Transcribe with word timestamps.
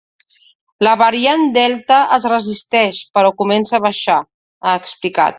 “La 0.85 0.93
variant 1.01 1.43
delta 1.57 1.97
es 2.17 2.25
resisteix, 2.33 3.01
però 3.19 3.33
comença 3.43 3.77
a 3.79 3.81
baixar”, 3.87 4.17
ha 4.65 4.73
explicat. 4.85 5.29